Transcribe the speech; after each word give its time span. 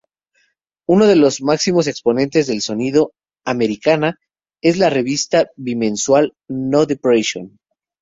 Uno 0.87 1.05
de 1.05 1.15
los 1.15 1.43
máximos 1.43 1.85
exponentes 1.85 2.47
del 2.47 2.63
sonido 2.63 3.13
"americana" 3.45 4.17
es 4.59 4.79
la 4.79 4.89
revista 4.89 5.49
bimensual 5.57 6.33
"No 6.49 6.87
Depression". 6.87 7.59